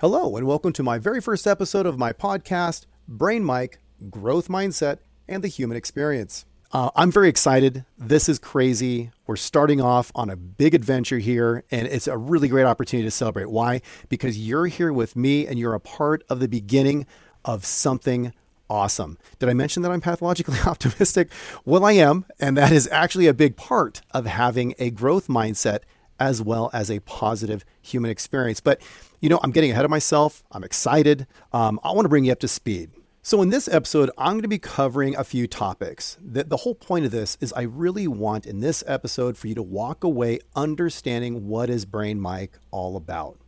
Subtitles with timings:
[0.00, 3.78] Hello, and welcome to my very first episode of my podcast, Brain Mic
[4.10, 6.46] Growth Mindset and the Human Experience.
[6.72, 7.84] Uh, I'm very excited.
[7.96, 9.12] This is crazy.
[9.28, 13.12] We're starting off on a big adventure here, and it's a really great opportunity to
[13.12, 13.50] celebrate.
[13.50, 13.82] Why?
[14.08, 17.06] Because you're here with me and you're a part of the beginning
[17.44, 18.32] of something
[18.68, 19.16] awesome.
[19.38, 21.30] Did I mention that I'm pathologically optimistic?
[21.64, 25.82] Well, I am, and that is actually a big part of having a growth mindset
[26.24, 28.60] as well as a positive human experience.
[28.60, 28.80] But,
[29.20, 30.42] you know, I'm getting ahead of myself.
[30.50, 31.26] I'm excited.
[31.52, 32.90] Um, I want to bring you up to speed.
[33.22, 36.18] So, in this episode, I'm going to be covering a few topics.
[36.22, 39.54] The, the whole point of this is I really want in this episode for you
[39.54, 43.38] to walk away understanding what is Brain Mic all about.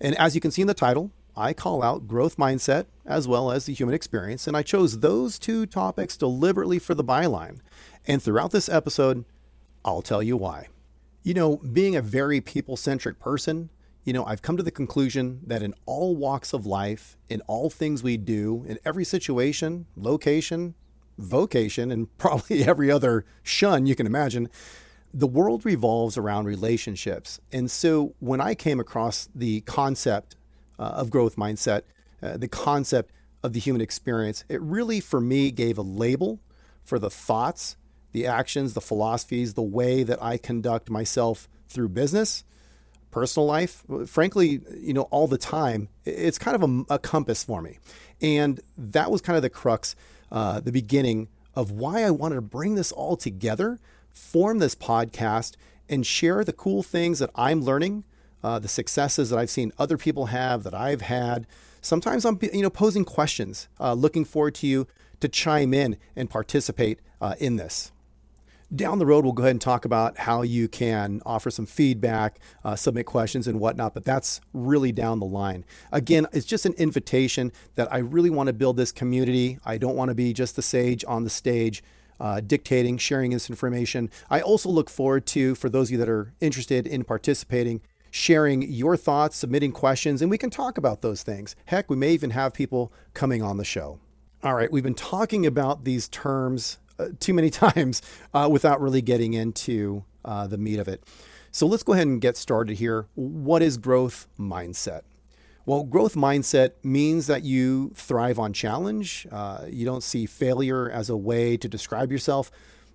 [0.00, 3.50] And as you can see in the title, I call out growth mindset as well
[3.50, 4.46] as the human experience.
[4.46, 7.60] And I chose those two topics deliberately for the byline.
[8.06, 9.24] And throughout this episode,
[9.84, 10.68] I'll tell you why.
[11.22, 13.70] You know, being a very people centric person,
[14.04, 17.68] you know, I've come to the conclusion that in all walks of life, in all
[17.68, 20.74] things we do, in every situation, location,
[21.18, 24.48] vocation, and probably every other shun you can imagine,
[25.12, 27.40] the world revolves around relationships.
[27.52, 30.36] And so when I came across the concept
[30.78, 31.82] uh, of growth mindset,
[32.22, 36.40] uh, the concept of the human experience, it really, for me, gave a label
[36.84, 37.76] for the thoughts,
[38.12, 42.44] the actions, the philosophies, the way that I conduct myself through business
[43.10, 47.60] personal life, frankly, you know, all the time, it's kind of a, a compass for
[47.62, 47.78] me.
[48.20, 49.96] And that was kind of the crux,
[50.30, 53.78] uh, the beginning of why I wanted to bring this all together,
[54.10, 55.56] form this podcast,
[55.88, 58.04] and share the cool things that I'm learning,
[58.42, 61.46] uh, the successes that I've seen other people have, that I've had.
[61.82, 64.86] Sometimes I'm, you know, posing questions, uh, looking forward to you
[65.20, 67.92] to chime in and participate uh, in this.
[68.72, 72.38] Down the road, we'll go ahead and talk about how you can offer some feedback,
[72.64, 75.64] uh, submit questions, and whatnot, but that's really down the line.
[75.90, 79.58] Again, it's just an invitation that I really want to build this community.
[79.64, 81.82] I don't want to be just the sage on the stage.
[82.20, 84.10] Uh, dictating, sharing this information.
[84.28, 87.80] I also look forward to, for those of you that are interested in participating,
[88.10, 91.56] sharing your thoughts, submitting questions, and we can talk about those things.
[91.64, 94.00] Heck, we may even have people coming on the show.
[94.42, 96.76] All right, we've been talking about these terms
[97.18, 98.02] too many times
[98.34, 101.02] uh, without really getting into uh, the meat of it.
[101.52, 103.06] So let's go ahead and get started here.
[103.14, 105.02] What is growth mindset?
[105.66, 109.26] Well, growth mindset means that you thrive on challenge.
[109.30, 112.50] Uh, you don't see failure as a way to describe yourself,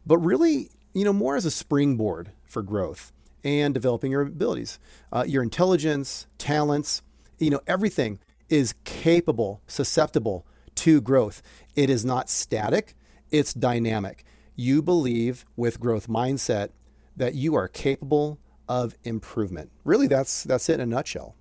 [0.06, 3.12] but really, you know, more as a springboard for growth
[3.44, 4.80] and developing your abilities,
[5.12, 7.02] uh, your intelligence, talents.
[7.38, 10.46] You know, everything is capable, susceptible
[10.76, 11.42] to growth.
[11.76, 12.96] It is not static
[13.32, 14.24] it's dynamic.
[14.56, 16.70] You believe with growth mindset
[17.16, 19.72] that you are capable of improvement.
[19.84, 21.36] Really, that's that's it in a nutshell.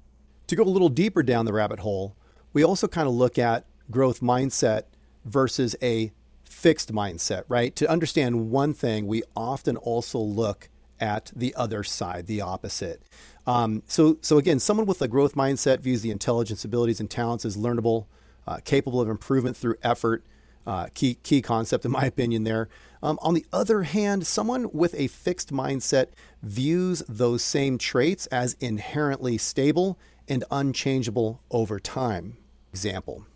[0.48, 2.16] To go a little deeper down the rabbit hole,
[2.52, 4.82] we also kind of look at growth mindset
[5.24, 6.12] versus a
[6.44, 7.74] fixed mindset, right?
[7.76, 10.68] To understand one thing, we often also look
[11.00, 13.02] at the other side, the opposite.
[13.46, 17.44] Um, so, so again, someone with a growth mindset views the intelligence, abilities, and talents
[17.44, 18.06] as learnable,
[18.46, 20.24] uh, capable of improvement through effort,
[20.66, 22.68] uh, key key concept in my opinion there.
[23.02, 26.08] Um, on the other hand, someone with a fixed mindset
[26.42, 32.38] views those same traits as inherently stable and unchangeable over time.
[32.72, 33.26] Example.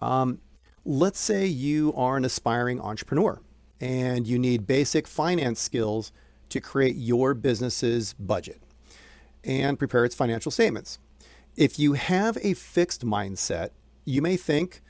[0.00, 0.40] Um,
[0.84, 3.40] let's say you are an aspiring entrepreneur
[3.80, 6.12] and you need basic finance skills
[6.50, 8.60] to create your business's budget
[9.42, 10.98] and prepare its financial statements.
[11.56, 13.70] If you have a fixed mindset,
[14.04, 14.82] you may think,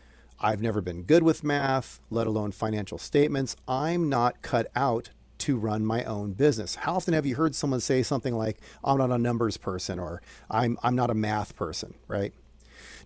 [0.44, 3.56] I've never been good with math, let alone financial statements.
[3.66, 6.74] I'm not cut out to run my own business.
[6.74, 10.20] How often have you heard someone say something like, I'm not a numbers person or
[10.50, 12.34] I'm, I'm not a math person, right?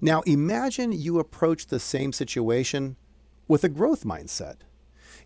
[0.01, 2.97] Now imagine you approach the same situation
[3.47, 4.57] with a growth mindset.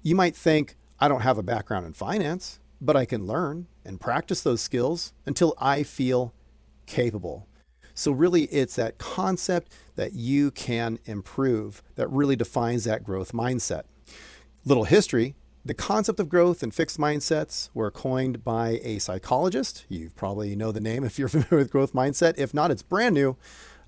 [0.02, 3.98] You might think, I don't have a background in finance, but I can learn and
[3.98, 6.34] practice those skills until I feel
[6.84, 7.48] capable.
[8.02, 13.82] So, really, it's that concept that you can improve that really defines that growth mindset.
[14.64, 15.34] Little history
[15.64, 19.84] the concept of growth and fixed mindsets were coined by a psychologist.
[19.88, 22.34] You probably know the name if you're familiar with growth mindset.
[22.36, 23.36] If not, it's brand new.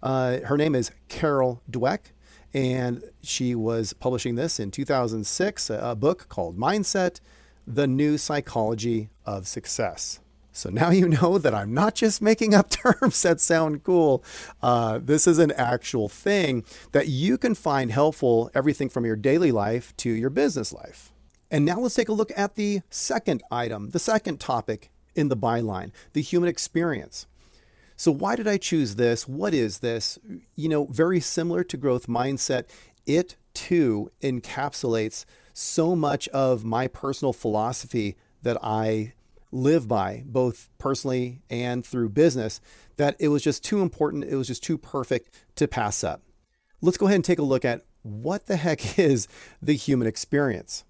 [0.01, 2.13] Uh, her name is Carol Dweck,
[2.53, 7.19] and she was publishing this in 2006, a book called Mindset
[7.67, 10.21] The New Psychology of Success.
[10.57, 14.25] So now you know that I'm not just making up terms that sound cool.
[14.63, 19.51] Uh, this is an actual thing that you can find helpful, everything from your daily
[19.51, 21.13] life to your business life.
[21.51, 25.37] And now let's take a look at the second item, the second topic in the
[25.37, 27.27] byline the human experience.
[27.97, 29.29] So, why did I choose this?
[29.29, 30.19] What is this?
[30.55, 32.65] You know, very similar to growth mindset,
[33.07, 39.15] it too encapsulates so much of my personal philosophy that I
[39.55, 42.61] live by, both personally and through business,
[42.97, 44.25] that it was just too important.
[44.25, 46.23] It was just too perfect to pass up.
[46.83, 49.29] Let's go ahead and take a look at what the heck is
[49.63, 50.85] the human experience.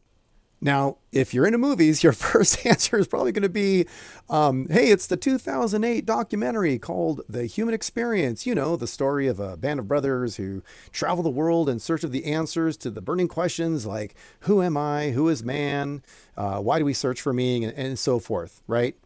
[0.65, 3.87] Now, if you're into movies, your first answer is probably going to be,
[4.31, 8.47] um, hey, it's the 2008 documentary called The Human Experience.
[8.47, 12.03] You know, the story of a band of brothers who travel the world in search
[12.03, 15.11] of the answers to the burning questions like, who am I?
[15.11, 16.03] Who is man?
[16.35, 17.65] Uh, why do we search for meaning?
[17.65, 18.97] And, and so forth, right?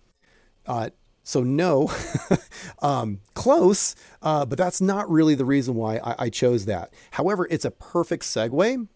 [0.64, 0.90] Uh,
[1.25, 1.90] so, no,
[2.82, 6.94] um, close, uh, but that's not really the reason why I, I chose that.
[7.10, 8.87] However, it's a perfect segue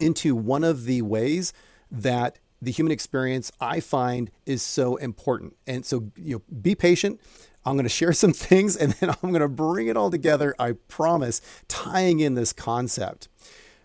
[0.00, 1.52] into one of the ways
[1.92, 5.56] that the human experience I find is so important.
[5.66, 7.20] And so, you know, be patient.
[7.64, 10.54] I'm going to share some things and then I'm going to bring it all together,
[10.58, 13.28] I promise, tying in this concept.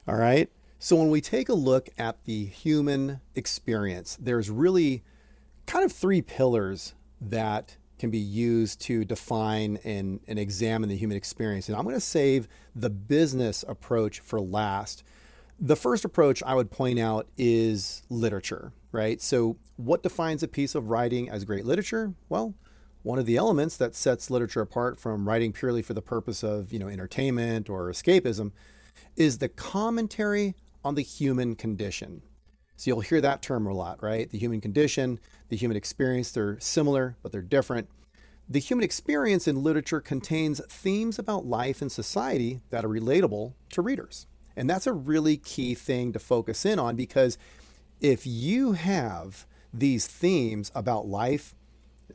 [0.08, 0.50] All right.
[0.80, 5.04] So, when we take a look at the human experience, there's really
[5.66, 11.18] kind of three pillars that can be used to define and, and examine the human
[11.18, 11.68] experience.
[11.68, 15.04] And I'm going to save the business approach for last
[15.60, 19.22] the first approach I would point out is literature, right?
[19.22, 22.14] So, what defines a piece of writing as great literature?
[22.30, 22.54] Well,
[23.04, 26.74] one of the elements that sets literature apart from writing purely for the purpose of,
[26.74, 28.52] you know, entertainment or escapism
[29.16, 32.22] is the commentary on the human condition.
[32.76, 34.30] So you'll hear that term a lot, right?
[34.30, 35.20] The human condition,
[35.50, 37.90] the human experience, they're similar, but they're different.
[38.48, 43.82] The human experience in literature contains themes about life and society that are relatable to
[43.82, 44.28] readers.
[44.58, 47.38] And that's a really key thing to focus in on because
[48.02, 51.54] if you have these themes about life,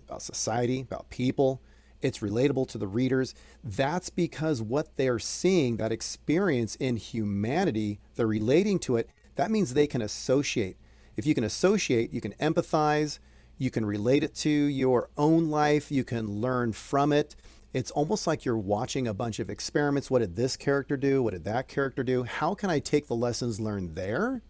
[0.08, 1.62] about society, about people,
[2.00, 3.32] it's relatable to the readers.
[3.62, 9.08] That's because what they're seeing, that experience in humanity, they're relating to it.
[9.36, 10.76] That means they can associate.
[11.16, 13.20] If you can associate, you can empathize,
[13.56, 17.36] you can relate it to your own life, you can learn from it
[17.72, 20.10] it's almost like you're watching a bunch of experiments.
[20.10, 21.22] What did this character do?
[21.22, 22.24] What did that character do?
[22.24, 24.42] How can I take the lessons learned there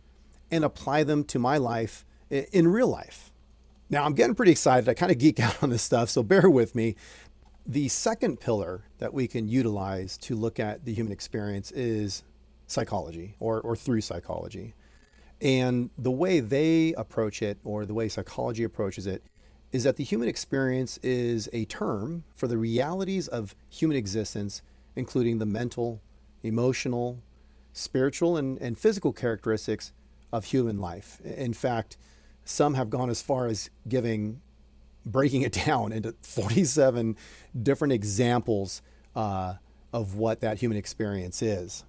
[0.51, 3.33] and apply them to my life in real life?
[3.91, 4.89] Now, I'm getting pretty excited.
[4.89, 6.97] I kind of geek out on this stuff, so bear with me.
[7.65, 12.25] The second pillar that we can utilize to look at the human experience is
[12.67, 14.75] psychology or, or through psychology.
[15.41, 19.23] And the way they approach it, or the way psychology approaches it,
[19.73, 24.63] is that the human experience is a term for the realities of human existence,
[24.95, 26.01] including the mental,
[26.43, 27.19] emotional,
[27.73, 29.93] spiritual, and, and physical characteristics
[30.33, 31.21] of human life.
[31.25, 31.97] In fact,
[32.45, 34.43] some have gone as far as giving,
[35.07, 37.17] breaking it down into 47
[37.61, 38.83] different examples
[39.17, 39.55] uh,
[39.93, 41.85] of what that human experience is.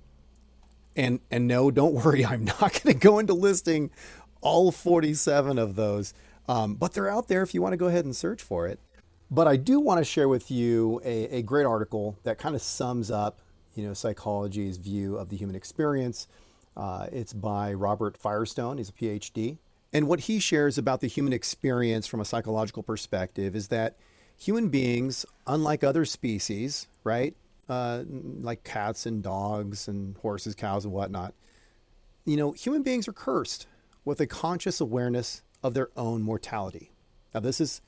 [0.95, 3.91] And, and no, don't worry, I'm not going to go into listing
[4.41, 6.13] all 47 of those.
[6.47, 8.79] Um, but they're out there if you want to go ahead and search for it.
[9.31, 12.61] But I do want to share with you a, a great article that kind of
[12.61, 13.39] sums up,
[13.73, 16.27] you know, psychology's view of the human experience.
[16.75, 18.77] Uh, it's by Robert Firestone.
[18.77, 19.57] He's a PhD.
[19.91, 23.95] And what he shares about the human experience from a psychological perspective is that
[24.37, 27.35] human beings, unlike other species, right,
[27.69, 31.33] uh, like cats and dogs and horses, cows, and whatnot,
[32.25, 33.67] you know, human beings are cursed
[34.03, 36.91] with a conscious awareness of their own mortality.
[37.34, 37.82] Now, this is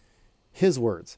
[0.51, 1.17] his words.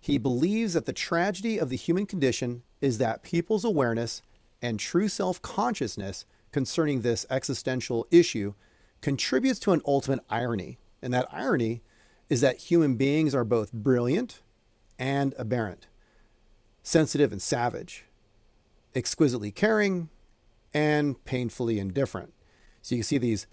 [0.00, 4.20] He believes that the tragedy of the human condition is that people's awareness
[4.60, 8.54] and true self consciousness concerning this existential issue
[9.00, 10.78] contributes to an ultimate irony.
[11.02, 11.82] And that irony
[12.28, 14.40] is that human beings are both brilliant
[14.98, 15.86] and aberrant,
[16.82, 18.04] sensitive and savage,
[18.94, 20.08] exquisitely caring
[20.72, 22.32] and painfully indifferent.
[22.82, 23.46] So you see these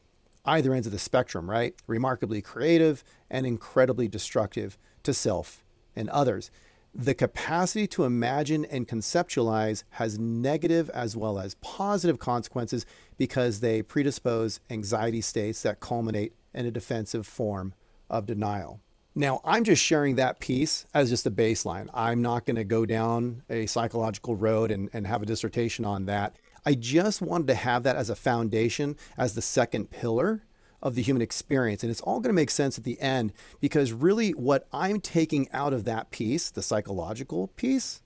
[0.45, 1.75] either ends of the spectrum, right?
[1.87, 5.63] Remarkably creative and incredibly destructive to self
[5.95, 6.51] and others.
[6.93, 12.85] The capacity to imagine and conceptualize has negative as well as positive consequences
[13.17, 17.73] because they predispose anxiety states that culminate in a defensive form
[18.09, 18.81] of denial.
[19.15, 21.89] Now, I'm just sharing that piece as just a baseline.
[21.93, 26.05] I'm not going to go down a psychological road and, and have a dissertation on
[26.05, 26.37] that.
[26.65, 30.43] I just wanted to have that as a foundation, as the second pillar
[30.81, 31.83] of the human experience.
[31.83, 35.49] And it's all going to make sense at the end because really what I'm taking
[35.51, 38.01] out of that piece, the psychological piece,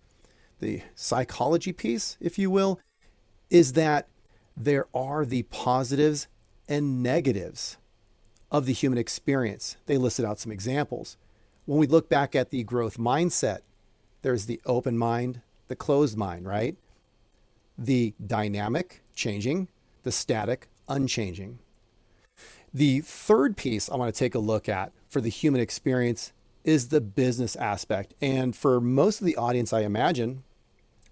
[0.59, 2.79] the psychology piece, if you will,
[3.49, 4.07] is that
[4.57, 6.27] there are the positives
[6.67, 7.77] and negatives
[8.51, 9.77] of the human experience.
[9.85, 11.17] They listed out some examples.
[11.65, 13.59] When we look back at the growth mindset,
[14.21, 16.75] there's the open mind, the closed mind, right?
[17.77, 19.67] The dynamic, changing,
[20.03, 21.59] the static, unchanging.
[22.73, 26.89] The third piece I want to take a look at for the human experience is
[26.89, 28.13] the business aspect.
[28.21, 30.43] And for most of the audience, I imagine,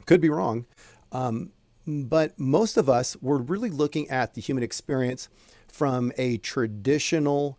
[0.05, 0.65] could be wrong,
[1.11, 1.51] um,
[1.85, 5.29] but most of us were really looking at the human experience
[5.67, 7.57] from a traditional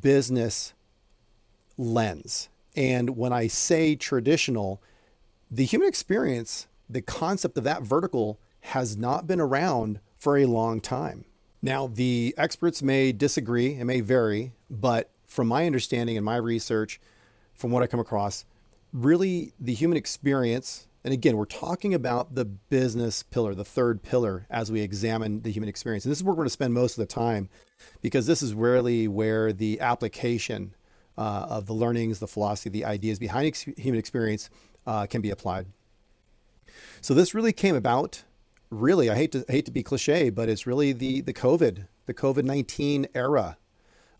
[0.00, 0.72] business
[1.76, 2.48] lens.
[2.76, 4.82] And when I say traditional,
[5.50, 10.80] the human experience, the concept of that vertical has not been around for a long
[10.80, 11.24] time.
[11.62, 17.00] Now, the experts may disagree, it may vary, but from my understanding and my research,
[17.54, 18.44] from what I come across,
[18.92, 24.46] really the human experience, and again, we're talking about the business pillar, the third pillar,
[24.50, 26.04] as we examine the human experience.
[26.04, 27.48] And this is where we're going to spend most of the time
[28.02, 30.74] because this is really where the application
[31.16, 34.50] uh, of the learnings, the philosophy, the ideas behind ex- human experience
[34.86, 35.66] uh, can be applied.
[37.00, 38.24] So this really came about.
[38.70, 41.86] Really, I hate to I hate to be cliche, but it's really the the COVID,
[42.06, 43.56] the COVID nineteen era.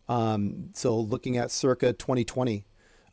[0.08, 2.64] Um, so looking at circa 2020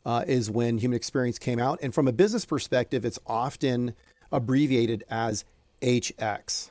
[0.04, 3.94] uh, is when human experience came out, and from a business perspective, it's often
[4.32, 5.44] abbreviated as
[5.80, 6.70] HX.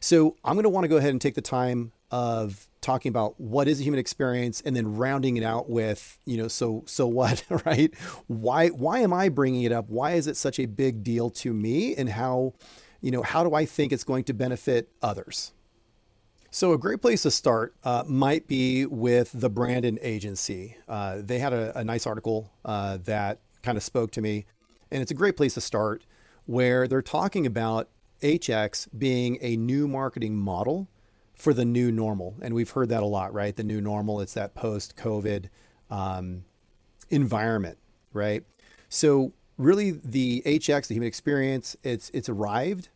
[0.00, 3.40] So I'm going to want to go ahead and take the time of talking about
[3.40, 7.06] what is a human experience and then rounding it out with you know so so
[7.06, 7.94] what right?
[8.26, 9.88] Why why am i bringing it up?
[9.88, 11.94] Why is it such a big deal to me?
[11.94, 12.54] And how
[13.00, 15.52] you know how do i think it's going to benefit others?
[16.50, 20.78] So a great place to start uh, might be with the Brandon Agency.
[20.88, 24.46] Uh, they had a, a nice article uh, that kind of spoke to me.
[24.90, 26.04] And it's a great place to start
[26.46, 27.90] where they're talking about
[28.22, 30.88] hx being a new marketing model
[31.38, 32.34] for the new normal.
[32.42, 33.56] And we've heard that a lot, right?
[33.56, 35.48] The new normal, it's that post COVID
[35.88, 36.44] um,
[37.08, 37.78] environment,
[38.12, 38.42] right?
[38.88, 42.88] So, really, the HX, the human experience, it's, it's arrived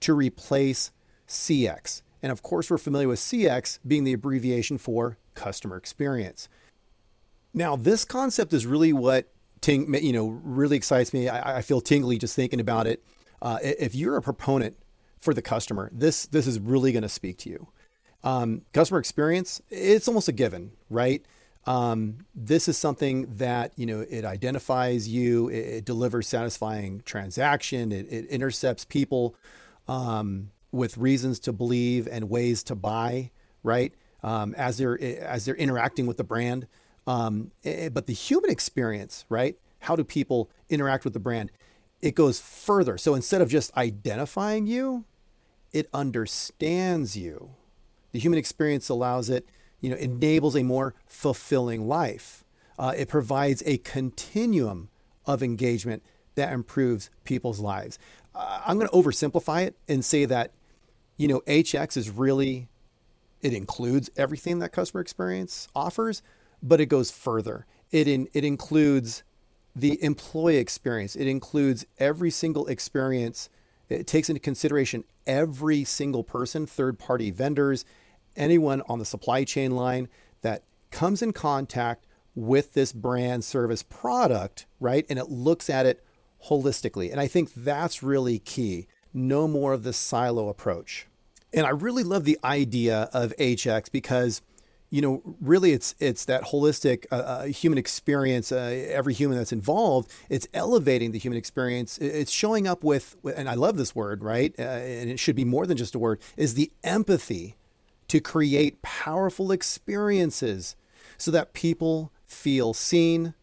[0.00, 0.92] to replace
[1.26, 2.02] CX.
[2.22, 6.48] And of course, we're familiar with CX being the abbreviation for customer experience.
[7.52, 9.28] Now, this concept is really what
[9.60, 11.28] ting, you know really excites me.
[11.28, 13.02] I, I feel tingly just thinking about it.
[13.40, 14.76] Uh, if you're a proponent
[15.18, 17.68] for the customer, this this is really going to speak to you.
[18.24, 21.24] Um, customer experience, it's almost a given, right?
[21.66, 27.92] Um, this is something that you know it identifies you, it, it delivers satisfying transaction,
[27.92, 29.36] it, it intercepts people
[29.86, 33.30] um, with reasons to believe and ways to buy,
[33.62, 33.92] right?
[34.22, 36.66] Um, as they're as they're interacting with the brand,
[37.06, 39.56] um, it, but the human experience, right?
[39.80, 41.52] How do people interact with the brand?
[42.00, 42.98] It goes further.
[42.98, 45.04] So instead of just identifying you,
[45.72, 47.50] it understands you
[48.12, 49.48] the human experience allows it,
[49.80, 52.44] you know, enables a more fulfilling life.
[52.78, 54.88] Uh, it provides a continuum
[55.26, 56.02] of engagement
[56.36, 57.98] that improves people's lives.
[58.34, 60.52] Uh, I'm going to oversimplify it and say that,
[61.16, 62.68] you know, HX is really,
[63.42, 66.22] it includes everything that customer experience offers,
[66.62, 67.66] but it goes further.
[67.90, 69.24] It, in, it includes
[69.74, 73.48] the employee experience, it includes every single experience
[73.88, 77.84] it takes into consideration every single person, third party vendors,
[78.36, 80.08] anyone on the supply chain line
[80.42, 85.04] that comes in contact with this brand service product, right?
[85.08, 86.04] And it looks at it
[86.46, 87.10] holistically.
[87.10, 88.86] And I think that's really key.
[89.12, 91.06] No more of this silo approach.
[91.52, 94.42] And I really love the idea of HX because
[94.90, 98.50] you know, really, it's it's that holistic uh, uh, human experience.
[98.50, 101.98] Uh, every human that's involved, it's elevating the human experience.
[101.98, 104.54] It's showing up with, and I love this word, right?
[104.58, 106.20] Uh, and it should be more than just a word.
[106.36, 107.56] Is the empathy
[108.08, 110.74] to create powerful experiences
[111.18, 113.34] so that people feel seen,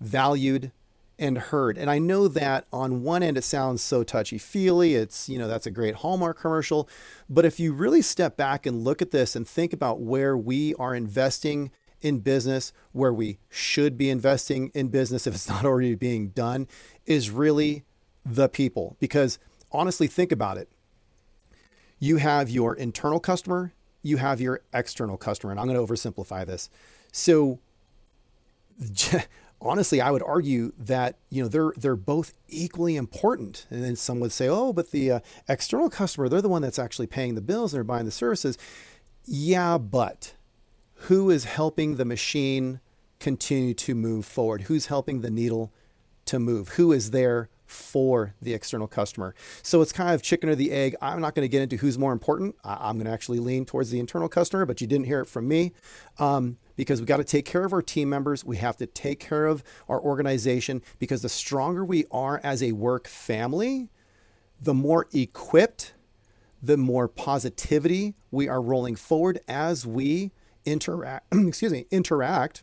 [0.00, 0.72] valued,
[1.18, 1.76] and heard.
[1.76, 4.94] And I know that on one end it sounds so touchy feely.
[4.94, 6.88] It's, you know, that's a great Hallmark commercial.
[7.28, 10.74] But if you really step back and look at this and think about where we
[10.76, 15.96] are investing in business, where we should be investing in business if it's not already
[15.96, 16.68] being done,
[17.06, 17.84] is really
[18.24, 18.96] the people.
[19.00, 19.38] Because
[19.72, 20.68] honestly, think about it.
[21.98, 23.72] You have your internal customer,
[24.02, 25.50] you have your external customer.
[25.50, 26.70] And I'm going to oversimplify this.
[27.10, 27.58] So
[29.60, 33.66] honestly, I would argue that you know they're they're both equally important.
[33.70, 36.78] And then some would say, "Oh, but the uh, external customer, they're the one that's
[36.78, 38.58] actually paying the bills and they're buying the services."
[39.24, 40.34] Yeah, but
[41.02, 42.80] who is helping the machine
[43.20, 44.62] continue to move forward?
[44.62, 45.72] Who's helping the needle
[46.26, 46.70] to move?
[46.70, 49.34] Who is there for the external customer.
[49.62, 50.96] So it's kind of chicken or the egg.
[51.02, 52.56] I'm not going to get into who's more important.
[52.64, 55.26] I- am going to actually lean towards the internal customer, but you didn't hear it
[55.26, 55.72] from me
[56.18, 58.42] um, because we got to take care of our team members.
[58.42, 62.72] We have to take care of our organization because the stronger we are as a
[62.72, 63.90] work family,
[64.60, 65.92] the more equipped,
[66.62, 70.32] the more positivity we are rolling forward as we
[70.64, 71.26] interact.
[71.32, 72.62] excuse me, interact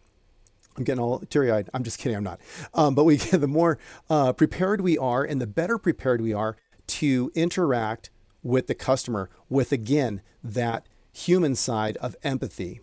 [0.78, 1.70] I'm getting all teary eyed.
[1.74, 2.18] I'm just kidding.
[2.18, 2.40] I'm not.
[2.74, 3.78] Um, but we, the more
[4.10, 8.10] uh, prepared we are, and the better prepared we are to interact
[8.44, 12.82] with the customer, with again that human side of empathy.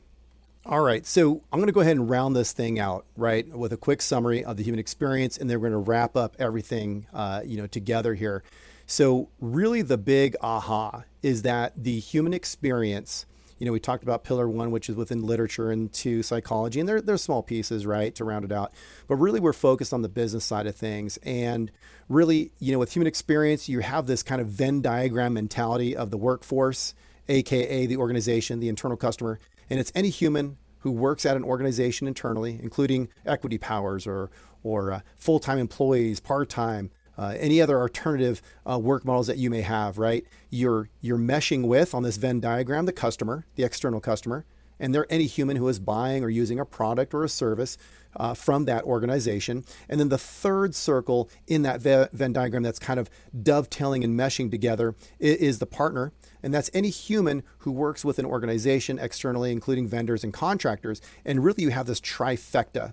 [0.65, 3.73] All right, so I'm going to go ahead and round this thing out, right, with
[3.73, 7.07] a quick summary of the human experience, and then we're going to wrap up everything,
[7.13, 8.45] uh, you know, together here.
[8.87, 13.27] So, really, the big aha is that the human experience
[13.63, 16.89] you know, we talked about pillar one, which is within literature, and two, psychology, and
[16.89, 18.73] they're, they're small pieces, right, to round it out.
[19.07, 21.17] But really, we're focused on the business side of things.
[21.19, 21.71] And
[22.09, 26.11] really, you know, with human experience, you have this kind of Venn diagram mentality of
[26.11, 26.95] the workforce,
[27.29, 29.39] AKA the organization, the internal customer.
[29.71, 34.33] And it's any human who works at an organization internally, including equity powers or,
[34.65, 39.39] or uh, full time employees, part time, uh, any other alternative uh, work models that
[39.39, 40.25] you may have, right?
[40.51, 44.45] You're you're meshing with on this Venn diagram the customer, the external customer,
[44.81, 47.79] and they're any human who is buying or using a product or a service
[48.17, 49.65] uh, from that organization.
[49.89, 53.09] And then the third circle in that Venn diagram that's kind of
[53.43, 56.13] dovetailing and meshing together is the partner.
[56.43, 61.01] And that's any human who works with an organization externally, including vendors and contractors.
[61.25, 62.93] And really, you have this trifecta.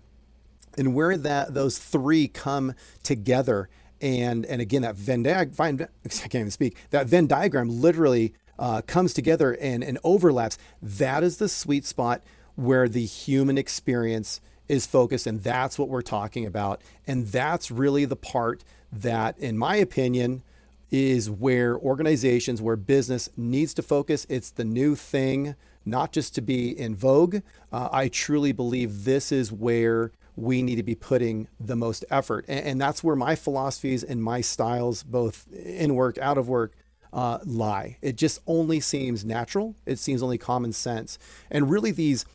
[0.78, 3.70] And where that those three come together
[4.02, 8.82] and and again that Venn diagram I can't even speak that Venn diagram literally uh,
[8.82, 10.58] comes together and and overlaps.
[10.82, 12.22] That is the sweet spot
[12.56, 16.82] where the human experience is focused, and that's what we're talking about.
[17.08, 20.44] And that's really the part that, in my opinion,
[20.92, 24.26] is where organizations, where business needs to focus.
[24.30, 27.38] It's the new thing, not just to be in vogue.
[27.72, 32.46] Uh, I truly believe this is where we need to be putting the most effort.
[32.48, 36.74] And, and that's where my philosophies and my styles, both in work, out of work,
[37.12, 37.98] uh, lie.
[38.02, 39.76] It just only seems natural.
[39.86, 41.20] It seems only common sense.
[41.52, 42.26] And really, these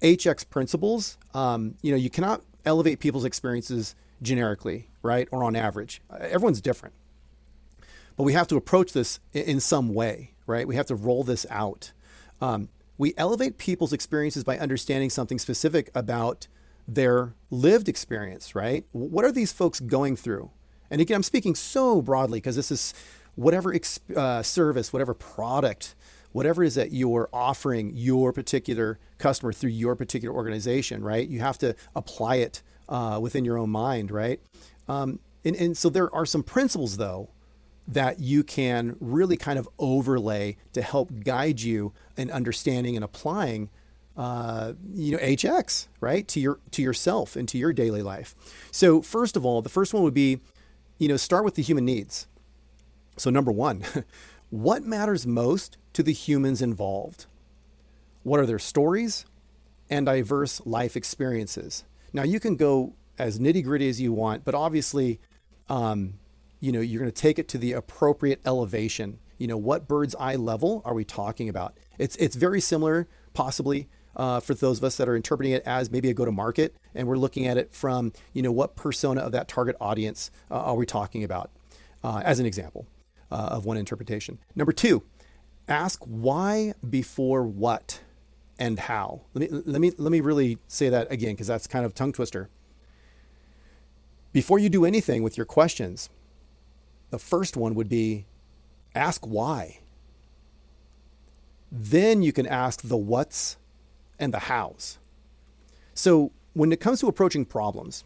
[0.00, 5.28] HX principles, um, you know, you cannot elevate people's experiences generically, right?
[5.30, 6.00] Or on average.
[6.10, 6.94] Uh, everyone's different.
[8.16, 10.66] But we have to approach this in, some way, right?
[10.66, 11.92] We have to roll this out.
[12.40, 16.46] Um, we elevate people's experiences by understanding something specific about
[16.94, 18.84] their lived experience, right?
[18.92, 20.50] What are these folks going through?
[20.90, 22.94] And again, I'm speaking so broadly because this is
[23.36, 23.74] whatever
[24.16, 25.94] uh, service, whatever product,
[26.32, 31.28] whatever is that you're offering your particular customer through your particular organization, right?
[31.28, 34.40] You have to apply it uh, within your own mind, right?
[34.88, 37.30] Um, and, and so there are some principles, though,
[37.86, 43.70] that you can really kind of overlay to help guide you in understanding and applying
[44.20, 48.34] uh, you know hx right to your to yourself and to your daily life.
[48.70, 50.40] So first of all the first one would be
[50.98, 52.26] you know start with the human needs.
[53.16, 53.82] So number one
[54.50, 57.24] what matters most to the humans involved?
[58.22, 59.24] What are their stories
[59.88, 61.84] and diverse life experiences?
[62.12, 65.18] Now you can go as nitty gritty as you want but obviously
[65.70, 66.18] um,
[66.60, 69.18] you know you're going to take it to the appropriate elevation.
[69.38, 71.78] You know what bird's eye level are we talking about?
[71.96, 75.90] It's it's very similar possibly uh, for those of us that are interpreting it as
[75.90, 79.20] maybe a go to market and we're looking at it from you know what persona
[79.20, 81.50] of that target audience uh, are we talking about
[82.02, 82.86] uh, as an example
[83.30, 84.38] uh, of one interpretation.
[84.54, 85.02] Number two
[85.68, 88.00] ask why before what
[88.58, 89.22] and how.
[89.34, 92.12] Let me let me let me really say that again because that's kind of tongue
[92.12, 92.48] twister.
[94.32, 96.08] Before you do anything with your questions
[97.10, 98.26] the first one would be
[98.94, 99.80] ask why.
[101.70, 103.56] Then you can ask the what's
[104.20, 104.98] and the hows.
[105.94, 108.04] So when it comes to approaching problems,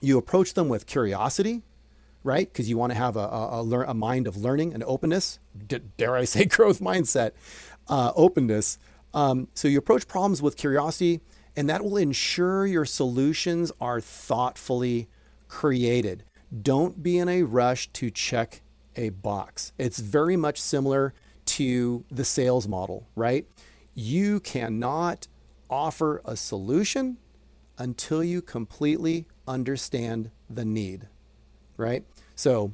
[0.00, 1.62] you approach them with curiosity,
[2.24, 2.50] right?
[2.52, 5.38] Because you want to have a, a, a, a, mind of learning and openness.
[5.66, 7.32] D- dare I say growth mindset,
[7.88, 8.78] uh, openness.
[9.14, 11.20] Um, so you approach problems with curiosity,
[11.54, 15.08] and that will ensure your solutions are thoughtfully
[15.48, 16.24] created.
[16.62, 18.62] Don't be in a rush to check
[18.96, 19.72] a box.
[19.78, 21.14] It's very much similar
[21.46, 23.46] to the sales model, right?
[23.96, 25.26] You cannot
[25.68, 27.16] offer a solution
[27.78, 31.08] until you completely understand the need,
[31.76, 32.04] right?
[32.36, 32.72] So,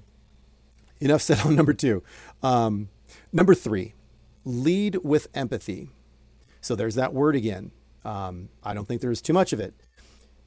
[1.00, 2.02] enough said on number two.
[2.42, 2.88] Um,
[3.32, 3.94] number three,
[4.44, 5.90] lead with empathy.
[6.60, 7.70] So, there's that word again.
[8.04, 9.74] Um, I don't think there's too much of it.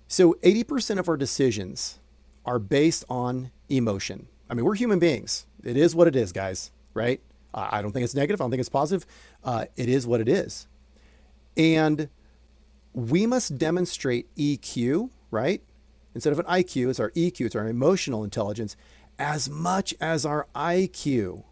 [0.07, 1.99] So, 80% of our decisions
[2.45, 5.47] are based on emotion, I mean, we're human beings.
[5.63, 7.21] It is what it is, guys, right?
[7.55, 8.41] I don't think it's negative.
[8.41, 9.05] I don't think it's positive.
[9.43, 10.67] Uh, it is what it is.
[11.55, 12.09] And
[12.93, 15.63] we must demonstrate EQ, right?
[16.13, 18.75] Instead of an IQ, it's our EQ, it's our emotional intelligence,
[19.17, 21.43] as much as our IQ.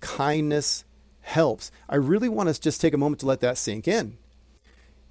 [0.00, 0.84] Kindness
[1.22, 1.70] helps.
[1.88, 4.18] I really want to just take a moment to let that sink in.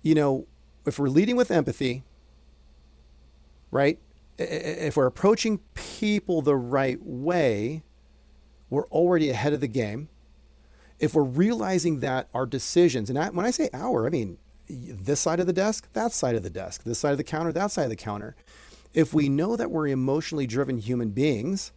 [0.04, 0.48] You know,
[0.86, 2.04] if we're leading with empathy,
[3.72, 4.00] right?
[4.38, 7.84] If we're approaching people the right way,
[8.72, 10.10] we're already ahead of the game.
[10.98, 15.20] If we're realizing that our decisions, and I, when I say our, I mean this
[15.20, 17.72] side of the desk, that side of the desk, this side of the counter, that
[17.72, 18.36] side of the counter.
[18.94, 21.72] If we know that we're emotionally driven human beings,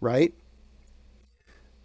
[0.00, 0.34] right,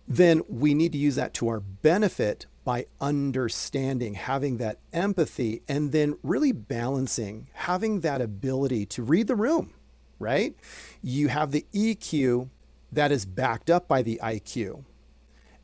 [0.08, 5.91] then we need to use that to our benefit by understanding, having that empathy, and
[5.91, 9.73] then really balancing, having that ability to read the room,
[10.19, 10.56] right?
[11.02, 12.49] You have the EQ
[12.95, 14.84] that is backed up by the IQ.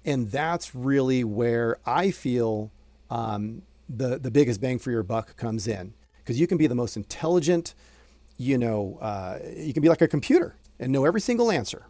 [0.06, 2.72] And that's really where I feel
[3.10, 5.94] um, the, the biggest bang for your buck comes in.
[6.18, 7.74] Because you can be the most intelligent,
[8.38, 11.88] you know, uh, you can be like a computer and know every single answer.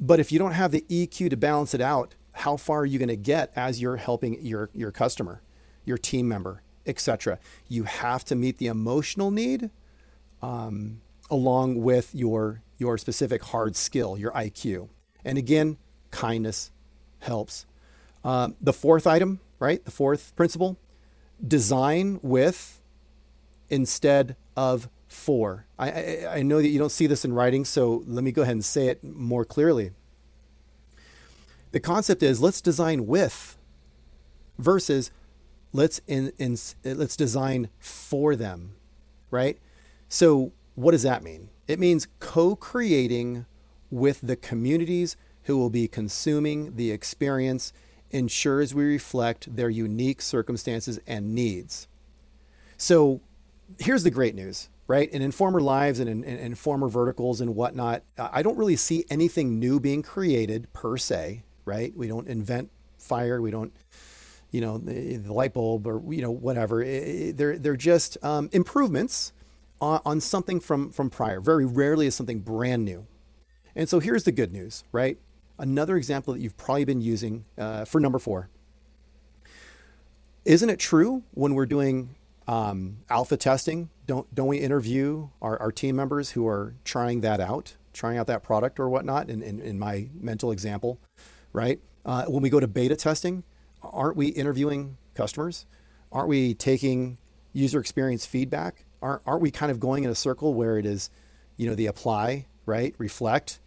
[0.00, 2.98] But if you don't have the EQ to balance it out, how far are you
[2.98, 5.42] going to get as you're helping your, your customer,
[5.84, 7.38] your team member, etc.?
[7.68, 9.70] You have to meet the emotional need
[10.42, 11.00] um,
[11.34, 14.88] along with your, your specific hard skill, your IQ.
[15.24, 15.78] And again,
[16.12, 16.70] kindness
[17.18, 17.66] helps.
[18.22, 19.84] Um, the fourth item, right?
[19.84, 20.78] The fourth principle
[21.44, 22.80] design with
[23.68, 25.66] instead of for.
[25.76, 28.42] I, I, I, know that you don't see this in writing, so let me go
[28.42, 29.90] ahead and say it more clearly.
[31.72, 33.58] The concept is let's design with
[34.58, 35.10] versus
[35.72, 38.76] let's in, in let's design for them,
[39.30, 39.58] right?
[40.08, 41.50] So what does that mean?
[41.66, 43.46] It means co-creating
[43.90, 47.72] with the communities who will be consuming the experience
[48.10, 51.88] ensures we reflect their unique circumstances and needs.
[52.76, 53.20] So
[53.78, 55.10] here's the great news, right?
[55.10, 59.58] In Informer Lives and in, in Informer verticals and whatnot, I don't really see anything
[59.58, 61.96] new being created per se right?
[61.96, 63.40] We don't invent fire.
[63.40, 63.72] We don't,
[64.50, 66.82] you know, the, the light bulb or you know whatever.
[66.82, 69.32] It, they're they're just um, improvements
[69.84, 71.40] on, on something from from prior.
[71.40, 73.06] Very rarely is something brand new.
[73.76, 75.18] And so here's the good news, right?
[75.58, 78.48] Another example that you've probably been using uh, for number four.
[80.44, 82.14] Isn't it true when we're doing
[82.48, 83.90] um, alpha testing?
[84.06, 88.26] Don't don't we interview our, our team members who are trying that out, trying out
[88.28, 89.28] that product or whatnot?
[89.28, 90.98] In, in, in my mental example,
[91.52, 91.80] right?
[92.06, 93.44] Uh, when we go to beta testing,
[93.82, 95.66] aren't we interviewing customers?
[96.10, 97.18] Aren't we taking
[97.52, 98.84] user experience feedback?
[99.04, 101.10] Aren't, aren't we kind of going in a circle where it is,
[101.58, 102.94] you know, the apply, right?
[102.96, 103.60] Reflect.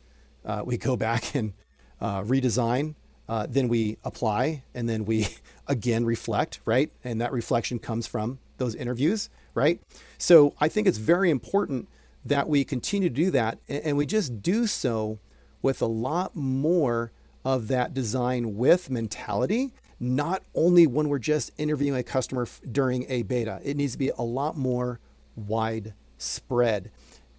[0.43, 1.54] Uh, we go back and
[2.02, 2.95] uh, redesign.
[3.30, 5.28] Uh, then we apply and then we
[5.67, 6.91] again reflect, right?
[7.04, 9.80] And that reflection comes from those interviews, right?
[10.17, 11.88] So I think it's very important
[12.26, 15.19] that we continue to do that and, and we just do so
[15.62, 17.12] with a lot more
[17.45, 23.06] of that design with mentality, not only when we're just interviewing a customer f- during
[23.10, 23.60] a beta.
[23.63, 25.00] It needs to be a lot more
[25.38, 26.91] widespread.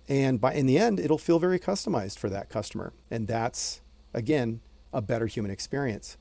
[0.08, 2.92] And by in the end, it'll feel very customized for that customer.
[3.10, 3.82] And that's
[4.14, 4.60] again
[4.92, 6.16] a better human experience.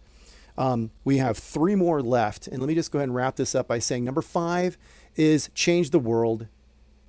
[0.58, 2.48] Um, we have three more left.
[2.48, 4.78] And let me just go ahead and wrap this up by saying number five
[5.16, 6.48] is change the world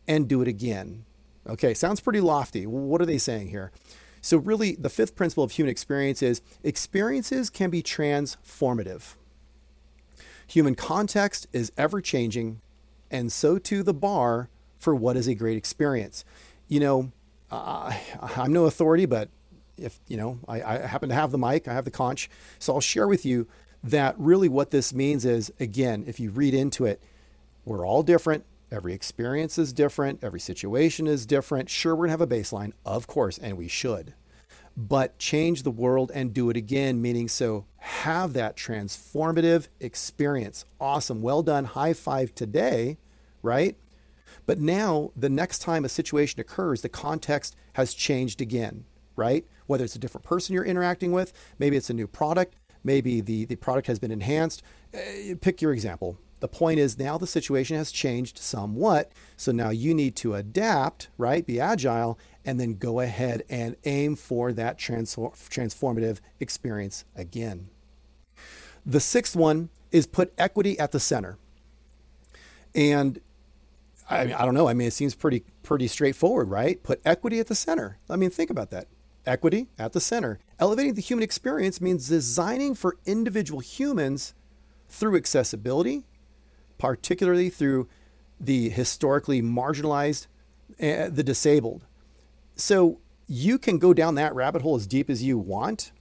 [0.07, 1.05] and do it again.
[1.49, 2.67] Okay, sounds pretty lofty.
[2.67, 3.73] What are they saying here?
[4.21, 9.15] So, really, the fifth principle of human experience is experiences can be transformative.
[10.49, 12.61] Human context is ever changing,
[13.11, 16.25] and so too the bar for what is a great experience.
[16.69, 17.12] You know,
[17.51, 19.29] uh, I'm no authority, but
[19.77, 22.75] if you know, I, I happen to have the mic, I have the conch, so
[22.75, 23.47] I'll share with you
[23.83, 27.01] that really what this means is again, if you read into it,
[27.64, 28.45] we're all different.
[28.71, 30.23] Every experience is different.
[30.23, 31.71] Every situation is different.
[31.71, 34.14] Sure, we're going to have a baseline, of course, and we should.
[34.77, 40.64] But change the world and do it again, meaning so have that transformative experience.
[40.81, 41.23] Awesome.
[41.23, 41.64] Well done.
[41.64, 42.99] High five today,
[43.43, 43.77] right?
[44.49, 49.45] But now, the next time a situation occurs, the context has changed again, right?
[49.67, 53.45] Whether it's a different person you're interacting with, maybe it's a new product, maybe the,
[53.45, 54.63] the product has been enhanced.
[54.95, 59.11] Uh, pick your example the point is now the situation has changed somewhat.
[59.37, 61.45] So now you need to adapt, right?
[61.45, 67.69] Be agile, and then go ahead and aim for that transform- transformative experience again.
[68.87, 71.39] The sixth one is put equity at the center.
[72.75, 73.21] And
[74.11, 74.68] I, mean, I don't know.
[74.68, 76.83] I mean, it seems pretty pretty straightforward, right?
[76.83, 77.99] Put equity at the center.
[78.09, 78.88] I mean, think about that.
[79.27, 80.40] equity at the center.
[80.59, 84.35] Elevating the human experience means designing for individual humans
[84.88, 86.05] through accessibility,
[86.79, 87.88] particularly through
[88.40, 90.27] the historically marginalized,
[90.83, 91.85] uh, the disabled.
[92.57, 95.92] So you can go down that rabbit hole as deep as you want.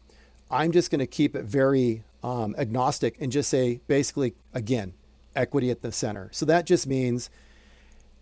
[0.50, 4.94] I'm just going to keep it very um, agnostic and just say basically, again,
[5.36, 6.30] equity at the center.
[6.32, 7.30] So that just means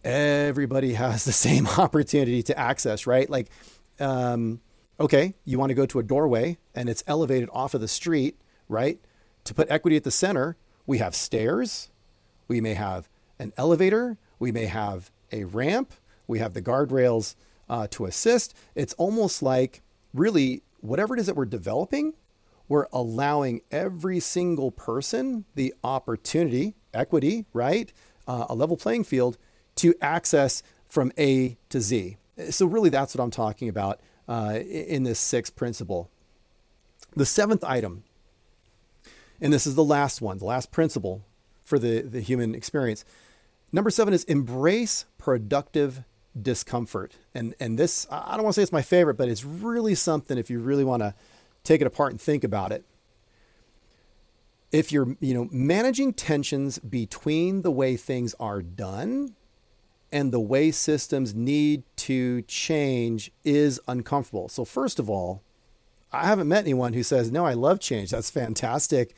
[0.06, 3.30] everybody has the same opportunity to access, right?
[3.30, 3.50] Like,
[4.00, 4.62] um,
[5.00, 8.40] okay, you want to go to a doorway and it's elevated off of the street,
[8.70, 9.00] right?
[9.46, 11.90] To put equity at the center, we have stairs,
[12.48, 15.94] we may have an elevator, we may have a ramp,
[16.28, 17.36] we have the guardrails
[17.70, 18.56] uh, to assist.
[18.76, 19.82] It's almost like
[20.14, 22.14] really whatever it is that we're developing,
[22.68, 27.92] we're allowing every single person the opportunity, equity, right?
[28.28, 29.38] Uh, a level playing field
[29.76, 32.18] to access from A to Z.
[32.50, 36.10] So, really, that's what I'm talking about uh, in this sixth principle.
[37.16, 38.04] The seventh item,
[39.40, 41.24] and this is the last one, the last principle
[41.64, 43.06] for the, the human experience.
[43.72, 46.04] Number seven is embrace productive
[46.40, 47.14] discomfort.
[47.34, 50.38] And, and this, I don't want to say it's my favorite, but it's really something
[50.38, 51.14] if you really want to
[51.64, 52.86] take it apart and think about it.
[54.72, 59.36] If you're, you know, managing tensions between the way things are done
[60.16, 64.48] and the way systems need to change is uncomfortable.
[64.48, 65.44] So, first of all,
[66.14, 68.12] I haven't met anyone who says, No, I love change.
[68.12, 69.14] That's fantastic.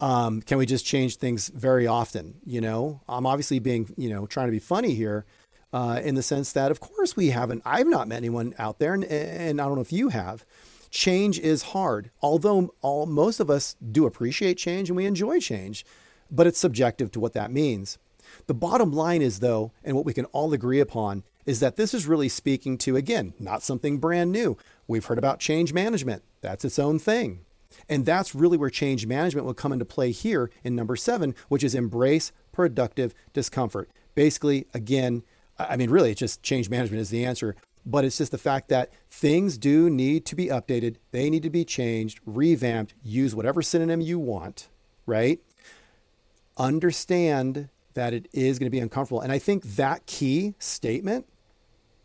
[0.00, 2.34] Um, can we just change things very often?
[2.44, 5.24] You know, I'm obviously being, you know, trying to be funny here
[5.72, 8.92] uh, in the sense that, of course, we haven't, I've not met anyone out there,
[8.92, 10.44] and, and I don't know if you have.
[10.90, 15.86] Change is hard, although all, most of us do appreciate change and we enjoy change,
[16.30, 17.98] but it's subjective to what that means.
[18.46, 21.94] The bottom line is, though, and what we can all agree upon, is that this
[21.94, 24.56] is really speaking to, again, not something brand new.
[24.86, 27.40] We've heard about change management, that's its own thing.
[27.88, 31.64] And that's really where change management will come into play here in number seven, which
[31.64, 33.90] is embrace productive discomfort.
[34.14, 35.22] Basically, again,
[35.58, 37.56] I mean, really, it's just change management is the answer.
[37.86, 40.96] But it's just the fact that things do need to be updated.
[41.10, 44.68] They need to be changed, revamped, use whatever synonym you want,
[45.04, 45.40] right?
[46.56, 49.20] Understand that it is going to be uncomfortable.
[49.20, 51.26] And I think that key statement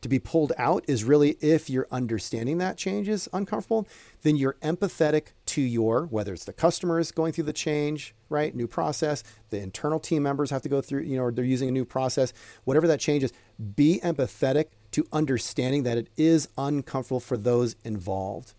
[0.02, 3.88] to be pulled out is really if you're understanding that change is uncomfortable,
[4.21, 8.56] then you're empathetic to your, whether it's the customers going through the change, right?
[8.56, 11.71] New process, the internal team members have to go through, you know, they're using a
[11.71, 12.32] new process,
[12.63, 13.34] whatever that change is,
[13.75, 18.54] be empathetic to understanding that it is uncomfortable for those involved.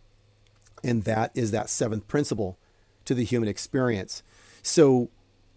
[0.85, 2.59] And that is that seventh principle
[3.07, 4.23] to the human experience.
[4.63, 5.11] So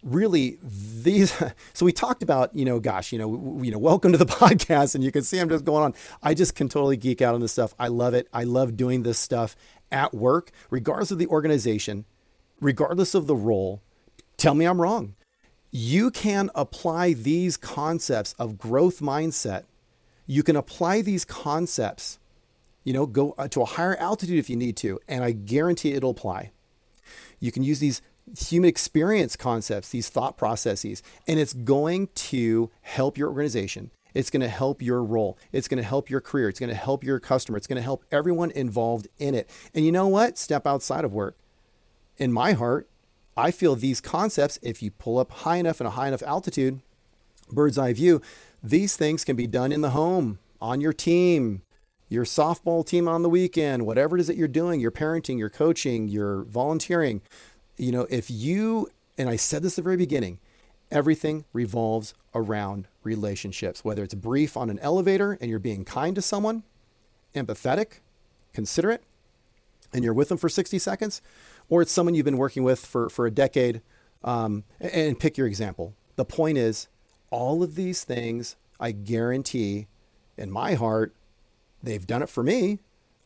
[0.04, 1.32] really these
[1.72, 4.94] so we talked about you know gosh you know you know welcome to the podcast
[4.94, 5.94] and you can see i'm just going on.
[6.22, 7.74] I just can totally geek out on this stuff.
[7.78, 8.28] I love it.
[8.32, 9.56] I love doing this stuff
[9.90, 12.04] at work regardless of the organization
[12.60, 13.82] regardless of the role.
[14.36, 15.14] Tell me i'm wrong.
[15.70, 19.64] You can apply these concepts of growth mindset.
[20.26, 22.18] You can apply these concepts
[22.84, 25.92] you know go uh, to a higher altitude if you need to and i guarantee
[25.94, 26.50] it'll apply.
[27.40, 28.00] You can use these
[28.48, 33.90] human experience concepts, these thought processes, and it's going to help your organization.
[34.14, 35.36] It's going to help your role.
[35.52, 36.48] It's going to help your career.
[36.48, 37.58] It's going to help your customer.
[37.58, 39.50] It's going to help everyone involved in it.
[39.74, 40.38] And you know what?
[40.38, 41.36] Step outside of work.
[42.16, 42.88] In my heart,
[43.36, 46.80] I feel these concepts, if you pull up high enough and a high enough altitude,
[47.50, 48.22] bird's eye view,
[48.62, 51.62] these things can be done in the home, on your team,
[52.08, 55.50] your softball team on the weekend, whatever it is that you're doing, your parenting, your
[55.50, 57.20] coaching, your volunteering
[57.76, 60.38] you know, if you, and I said this at the very beginning,
[60.90, 66.22] everything revolves around relationships, whether it's brief on an elevator and you're being kind to
[66.22, 66.62] someone,
[67.34, 68.00] empathetic,
[68.52, 69.02] considerate,
[69.92, 71.22] and you're with them for 60 seconds,
[71.68, 73.80] or it's someone you've been working with for, for a decade.
[74.22, 75.94] Um, and pick your example.
[76.16, 76.88] The point is,
[77.30, 79.86] all of these things, I guarantee
[80.36, 81.14] in my heart,
[81.82, 82.78] they've done it for me.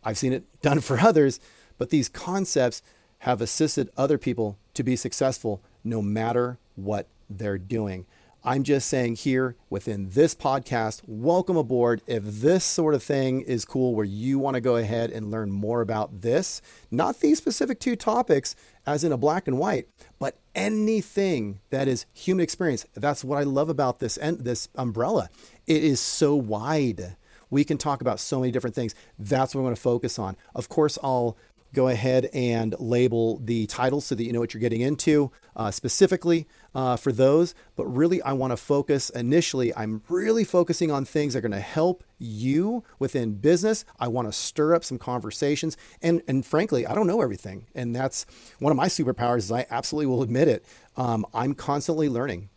[0.02, 1.40] I've seen it done for others,
[1.78, 2.82] but these concepts
[3.20, 8.06] have assisted other people to be successful no matter what they're doing.
[8.44, 12.02] I'm just saying here within this podcast, welcome aboard.
[12.06, 15.50] If this sort of thing is cool where you want to go ahead and learn
[15.50, 18.54] more about this, not these specific two topics
[18.86, 19.88] as in a black and white,
[20.20, 22.86] but anything that is human experience.
[22.94, 25.28] That's what I love about this and this umbrella.
[25.66, 27.16] It is so wide.
[27.50, 28.94] We can talk about so many different things.
[29.18, 30.36] That's what I'm going to focus on.
[30.54, 31.36] Of course, I'll
[31.74, 35.70] go ahead and label the titles so that you know what you're getting into uh,
[35.70, 37.54] specifically uh, for those.
[37.76, 41.52] But really, I want to focus initially, I'm really focusing on things that are going
[41.52, 43.84] to help you within business.
[43.98, 45.76] I want to stir up some conversations.
[46.00, 47.66] And, and frankly, I don't know everything.
[47.74, 48.26] And that's
[48.58, 50.64] one of my superpowers is I absolutely will admit it.
[50.96, 52.50] Um, I'm constantly learning.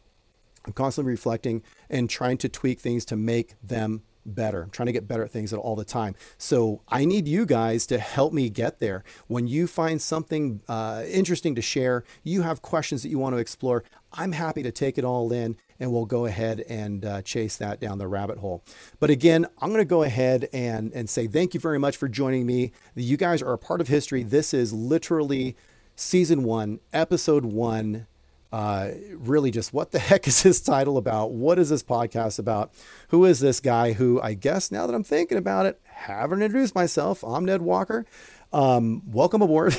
[0.65, 4.64] I'm constantly reflecting and trying to tweak things to make them better.
[4.64, 6.16] I'm trying to get better at things all the time.
[6.38, 9.04] So I need you guys to help me get there.
[9.28, 13.40] When you find something uh, interesting to share, you have questions that you want to
[13.40, 17.58] explore, I'm happy to take it all in and we'll go ahead and uh, chase
[17.58, 18.64] that down the rabbit hole.
[19.00, 22.08] But again, I'm going to go ahead and, and say thank you very much for
[22.08, 22.72] joining me.
[22.96, 24.24] You guys are a part of history.
[24.24, 25.56] This is literally
[25.96, 28.08] season one, episode one
[28.52, 31.32] uh, really just what the heck is this title about?
[31.32, 32.74] What is this podcast about?
[33.10, 36.76] Who is this guy who I guess now that I'm thinking about it, haven't introduced
[36.76, 37.24] myself.
[37.24, 38.06] I'm Ned Walker.
[38.54, 39.78] Um, welcome aboard.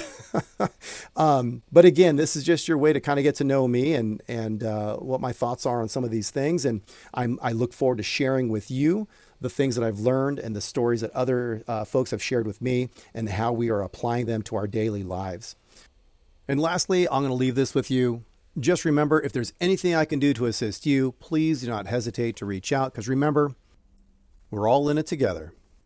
[1.17, 3.95] um, but again, this is just your way to kind of get to know me
[3.95, 6.65] and and uh, what my thoughts are on some of these things.
[6.65, 6.81] And
[7.13, 9.09] I'm, I look forward to sharing with you
[9.41, 12.63] the things that I've learned and the stories that other uh, folks have shared with
[12.63, 15.57] me and how we are applying them to our daily lives.
[16.49, 18.25] And lastly, I'm going to leave this with you.
[18.59, 22.37] Just remember if there's anything I can do to assist you, please do not hesitate
[22.37, 23.55] to reach out because remember,
[24.51, 25.55] we're all in it together.